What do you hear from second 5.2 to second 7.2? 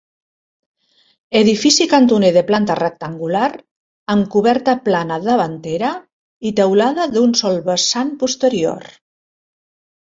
davantera i teulada